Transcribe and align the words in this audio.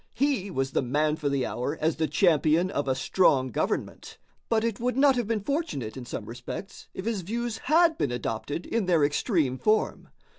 He 0.15 0.49
was 0.49 0.71
the 0.71 0.81
man 0.81 1.15
for 1.15 1.29
the 1.29 1.45
hour 1.45 1.77
as 1.79 1.97
the 1.97 2.07
champion 2.07 2.71
of 2.71 2.87
a 2.87 2.95
strong 2.95 3.49
government, 3.51 4.17
but 4.49 4.63
it 4.63 4.79
would 4.79 4.97
not 4.97 5.15
have 5.15 5.27
been 5.27 5.43
fortunate 5.43 5.95
in 5.95 6.05
some 6.07 6.25
respects 6.25 6.87
if 6.95 7.05
his 7.05 7.21
views 7.21 7.59
had 7.65 7.99
been 7.99 8.11
adopted 8.11 8.65
in 8.65 8.87
their 8.87 9.03
extreme 9.05 9.59
form. 9.59 10.07